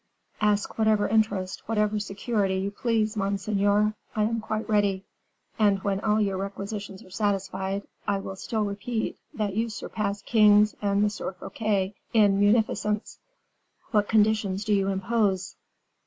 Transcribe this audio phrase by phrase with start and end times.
[0.41, 5.05] "Ask whatever interest, whatever security you please, monseigneur; I am quite ready.
[5.59, 10.73] And when all your requisitions are satisfied, I will still repeat, that you surpass kings
[10.81, 11.09] and M.
[11.33, 13.19] Fouquet in munificence.
[13.91, 15.55] What conditions do you impose?"